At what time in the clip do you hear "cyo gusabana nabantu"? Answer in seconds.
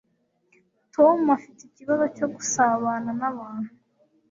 2.15-3.71